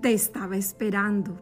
[0.00, 1.38] te estaba esperando,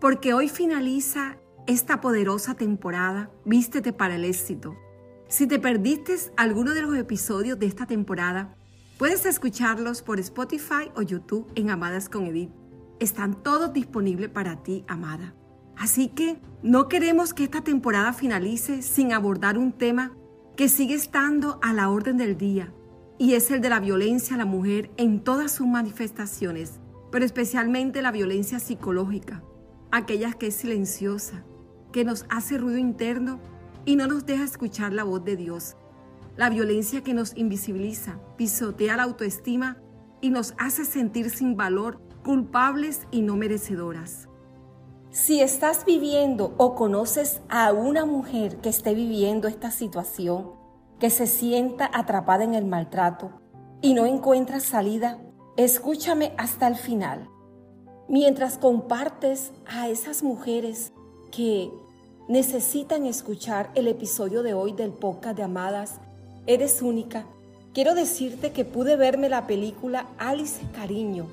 [0.00, 1.36] porque hoy finaliza
[1.66, 4.74] esta poderosa temporada, Vístete para el éxito.
[5.28, 8.56] Si te perdiste alguno de los episodios de esta temporada,
[8.98, 12.50] puedes escucharlos por Spotify o YouTube en Amadas con Edith.
[12.98, 15.34] Están todos disponibles para ti, amada.
[15.76, 20.16] Así que no queremos que esta temporada finalice sin abordar un tema
[20.56, 22.72] que sigue estando a la orden del día,
[23.18, 26.80] y es el de la violencia a la mujer en todas sus manifestaciones,
[27.14, 29.44] pero especialmente la violencia psicológica,
[29.92, 31.44] aquella que es silenciosa,
[31.92, 33.38] que nos hace ruido interno
[33.84, 35.76] y no nos deja escuchar la voz de Dios.
[36.36, 39.76] La violencia que nos invisibiliza, pisotea la autoestima
[40.20, 44.28] y nos hace sentir sin valor, culpables y no merecedoras.
[45.10, 50.50] Si estás viviendo o conoces a una mujer que esté viviendo esta situación,
[50.98, 53.40] que se sienta atrapada en el maltrato
[53.82, 55.20] y no encuentra salida,
[55.56, 57.28] escúchame hasta el final.
[58.08, 60.92] Mientras compartes a esas mujeres
[61.30, 61.70] que
[62.28, 66.00] necesitan escuchar el episodio de hoy del podcast de Amadas,
[66.46, 67.24] Eres única,
[67.72, 71.26] quiero decirte que pude verme la película Alice Cariño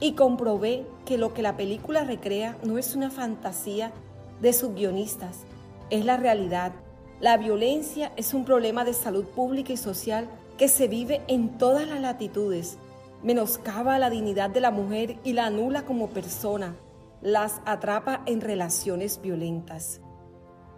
[0.00, 3.92] y comprobé que lo que la película recrea no es una fantasía
[4.40, 5.44] de sus guionistas,
[5.90, 6.72] es la realidad.
[7.20, 11.86] La violencia es un problema de salud pública y social que se vive en todas
[11.86, 12.78] las latitudes.
[13.22, 16.76] Menoscaba la dignidad de la mujer y la anula como persona.
[17.20, 20.00] Las atrapa en relaciones violentas.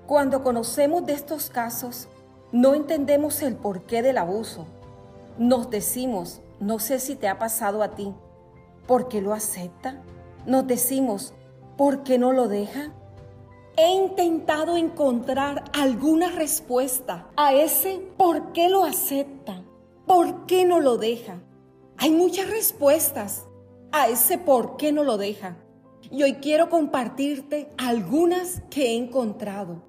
[0.06, 2.08] Cuando conocemos de estos casos,
[2.52, 4.66] no entendemos el porqué del abuso.
[5.38, 8.14] Nos decimos, no sé si te ha pasado a ti,
[8.91, 10.02] ¿Por qué lo acepta?
[10.47, 11.32] Nos decimos,
[11.77, 12.92] ¿por qué no lo deja?
[13.77, 19.62] He intentado encontrar alguna respuesta a ese por qué lo acepta,
[20.08, 21.41] por qué no lo deja.
[22.00, 23.44] Hay muchas respuestas
[23.92, 25.56] a ese por qué no lo deja.
[26.10, 29.84] Y hoy quiero compartirte algunas que he encontrado.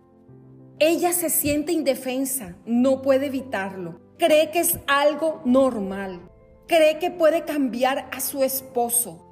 [0.77, 6.31] Ella se siente indefensa, no puede evitarlo, cree que es algo normal
[6.71, 9.27] cree que puede cambiar a su esposo.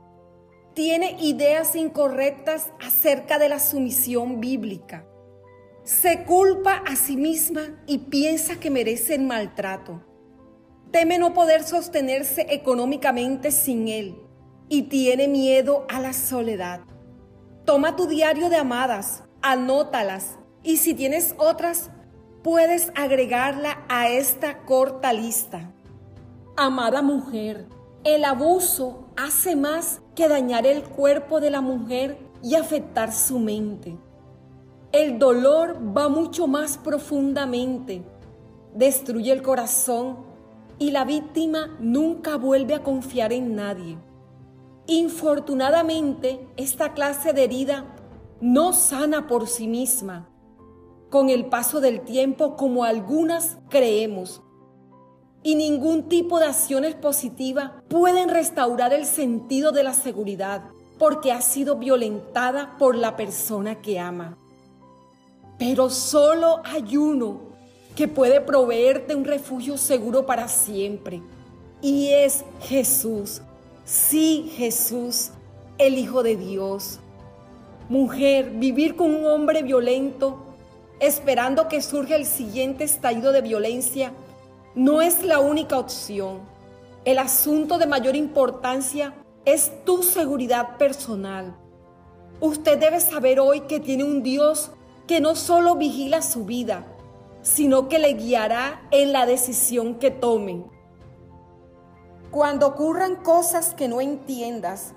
[0.74, 5.08] Tiene ideas incorrectas acerca de la sumisión bíblica.
[5.86, 10.04] Se culpa a sí misma y piensa que merece el maltrato.
[10.92, 14.16] Teme no poder sostenerse económicamente sin él
[14.70, 16.82] y tiene miedo a la soledad.
[17.64, 21.92] Toma tu diario de amadas, anótalas y si tienes otras,
[22.42, 25.72] puedes agregarla a esta corta lista.
[26.58, 27.68] Amada mujer,
[28.04, 33.96] el abuso hace más que dañar el cuerpo de la mujer y afectar su mente.
[34.92, 38.04] El dolor va mucho más profundamente,
[38.74, 40.29] destruye el corazón
[40.80, 43.98] y la víctima nunca vuelve a confiar en nadie.
[44.88, 47.86] Infortunadamente, esta clase de herida
[48.42, 50.30] no sana por sí misma.
[51.10, 54.42] Con el paso del tiempo, como algunas creemos,
[55.44, 60.64] y ningún tipo de acciones positivas pueden restaurar el sentido de la seguridad
[60.98, 64.38] porque ha sido violentada por la persona que ama.
[65.58, 67.49] Pero solo hay uno
[68.00, 71.22] que puede proveerte un refugio seguro para siempre
[71.82, 73.42] y es Jesús.
[73.84, 75.32] Sí, Jesús,
[75.78, 77.02] el Hijo de Dios.
[77.90, 80.38] Mujer, vivir con un hombre violento,
[81.02, 84.14] esperando que surja el siguiente estallido de violencia,
[84.76, 86.40] no es la única opción.
[87.04, 91.54] El asunto de mayor importancia es tu seguridad personal.
[92.40, 94.72] Usted debe saber hoy que tiene un Dios
[95.06, 96.96] que no solo vigila su vida,
[97.42, 100.64] sino que le guiará en la decisión que tome.
[102.32, 104.94] Cuando ocurran cosas que no entiendas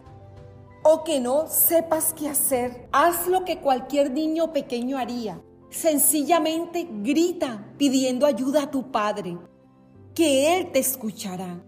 [0.83, 5.41] o que no sepas qué hacer, haz lo que cualquier niño pequeño haría.
[5.71, 9.39] Sencillamente grita pidiendo ayuda a tu padre
[10.15, 11.65] que Él te escuchará.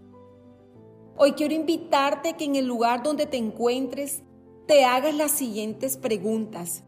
[1.17, 4.21] Hoy quiero invitarte que en el lugar donde te encuentres
[4.67, 6.83] te hagas las siguientes preguntas.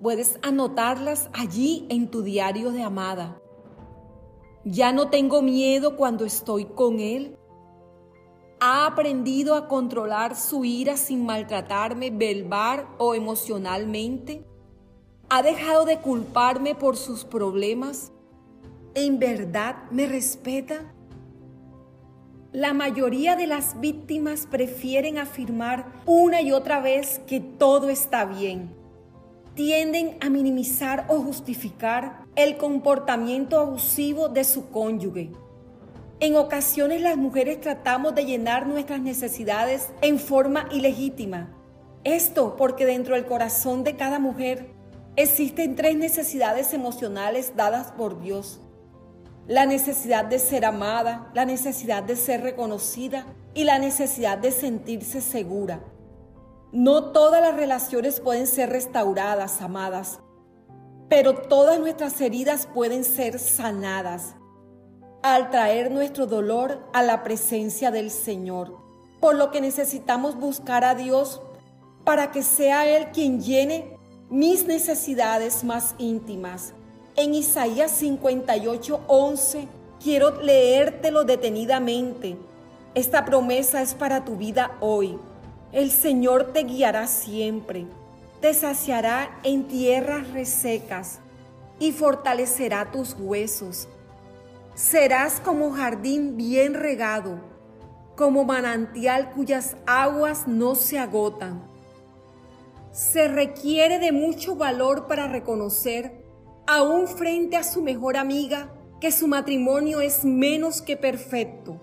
[0.00, 3.38] Puedes anotarlas allí en tu diario de amada.
[4.64, 7.36] Ya no tengo miedo cuando estoy con Él.
[8.60, 14.46] Ha aprendido a controlar su ira sin maltratarme verbal o emocionalmente.
[15.28, 18.10] Ha dejado de culparme por sus problemas.
[18.94, 20.94] ¿En verdad me respeta?
[22.52, 28.80] La mayoría de las víctimas prefieren afirmar una y otra vez que todo está bien.
[29.54, 35.32] Tienden a minimizar o justificar el comportamiento abusivo de su cónyuge.
[36.20, 41.56] En ocasiones las mujeres tratamos de llenar nuestras necesidades en forma ilegítima.
[42.04, 44.70] Esto porque dentro del corazón de cada mujer
[45.16, 48.60] existen tres necesidades emocionales dadas por Dios.
[49.48, 55.20] La necesidad de ser amada, la necesidad de ser reconocida y la necesidad de sentirse
[55.20, 55.80] segura.
[56.72, 60.20] No todas las relaciones pueden ser restauradas, amadas,
[61.08, 64.36] pero todas nuestras heridas pueden ser sanadas
[65.22, 68.78] al traer nuestro dolor a la presencia del Señor.
[69.20, 71.42] Por lo que necesitamos buscar a Dios
[72.04, 73.98] para que sea Él quien llene
[74.30, 76.72] mis necesidades más íntimas.
[77.16, 79.68] En Isaías 58, 11,
[80.00, 82.38] quiero leértelo detenidamente.
[82.94, 85.18] Esta promesa es para tu vida hoy.
[85.72, 87.86] El Señor te guiará siempre,
[88.40, 91.20] te saciará en tierras resecas
[91.78, 93.88] y fortalecerá tus huesos
[94.80, 97.38] Serás como jardín bien regado,
[98.16, 101.62] como manantial cuyas aguas no se agotan.
[102.90, 106.24] Se requiere de mucho valor para reconocer,
[106.66, 111.78] aún frente a su mejor amiga, que su matrimonio es menos que perfecto.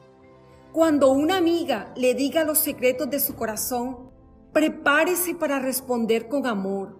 [0.71, 4.11] Cuando una amiga le diga los secretos de su corazón,
[4.53, 6.99] prepárese para responder con amor.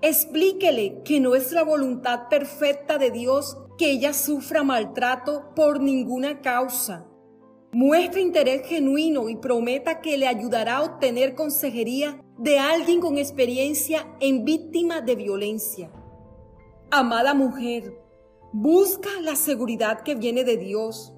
[0.00, 6.40] Explíquele que no es la voluntad perfecta de Dios que ella sufra maltrato por ninguna
[6.40, 7.06] causa.
[7.72, 14.06] Muestre interés genuino y prometa que le ayudará a obtener consejería de alguien con experiencia
[14.20, 15.90] en víctima de violencia.
[16.90, 17.98] Amada mujer,
[18.52, 21.13] busca la seguridad que viene de Dios.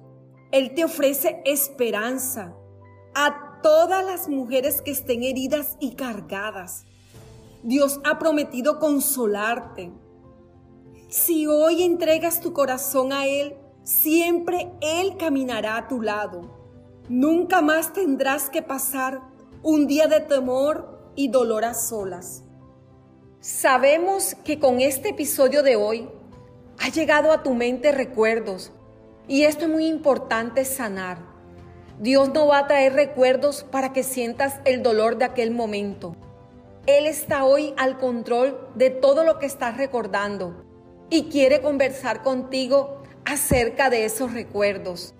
[0.51, 2.55] Él te ofrece esperanza
[3.13, 6.85] a todas las mujeres que estén heridas y cargadas.
[7.63, 9.91] Dios ha prometido consolarte
[11.09, 16.51] si hoy entregas tu corazón a Él, siempre Él caminará a tu lado.
[17.07, 19.21] Nunca más tendrás que pasar
[19.63, 22.43] un día de temor y dolor a solas.
[23.39, 26.09] Sabemos que con este episodio de hoy
[26.79, 28.73] ha llegado a tu mente recuerdos
[29.27, 31.19] y esto es muy importante sanar.
[31.99, 36.15] Dios no va a traer recuerdos para que sientas el dolor de aquel momento.
[36.85, 40.63] Él está hoy al control de todo lo que estás recordando
[41.09, 45.13] y quiere conversar contigo acerca de esos recuerdos.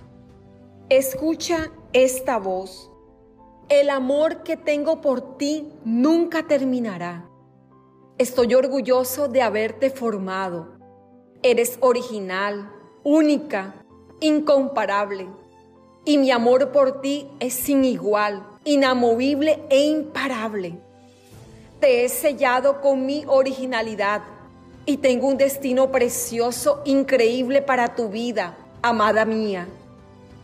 [0.89, 2.91] Escucha esta voz.
[3.67, 7.29] El amor que tengo por ti nunca terminará.
[8.17, 10.77] Estoy orgulloso de haberte formado.
[11.43, 12.71] Eres original,
[13.03, 13.85] única,
[14.19, 15.27] incomparable.
[16.05, 20.77] Y mi amor por ti es sin igual, inamovible e imparable.
[21.79, 24.21] Te he sellado con mi originalidad
[24.85, 29.67] y tengo un destino precioso, increíble para tu vida, amada mía.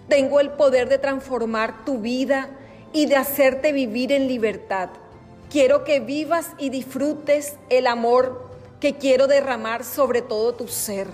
[0.10, 2.50] Tengo el poder de transformar tu vida
[2.92, 4.90] y de hacerte vivir en libertad.
[5.50, 8.50] Quiero que vivas y disfrutes el amor
[8.80, 11.08] que quiero derramar sobre todo tu ser.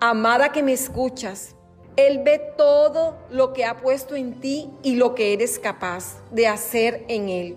[0.00, 1.54] Amada que me escuchas,
[1.96, 6.48] Él ve todo lo que ha puesto en ti y lo que eres capaz de
[6.48, 7.56] hacer en Él.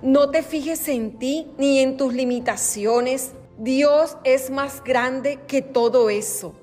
[0.00, 6.10] No te fijes en ti ni en tus limitaciones Dios es más grande que todo
[6.10, 6.54] eso.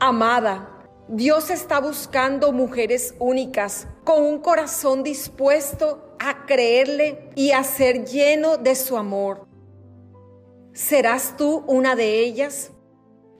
[0.00, 0.68] Amada,
[1.06, 8.56] Dios está buscando mujeres únicas con un corazón dispuesto a creerle y a ser lleno
[8.56, 9.46] de su amor.
[10.72, 12.72] ¿Serás tú una de ellas?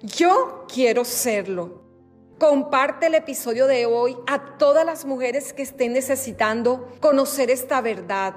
[0.03, 1.83] Yo quiero serlo.
[2.39, 8.35] Comparte el episodio de hoy a todas las mujeres que estén necesitando conocer esta verdad.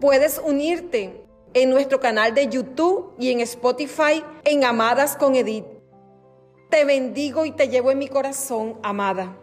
[0.00, 5.66] Puedes unirte en nuestro canal de YouTube y en Spotify en Amadas con Edith.
[6.70, 9.36] Te bendigo y te llevo en mi corazón, amada.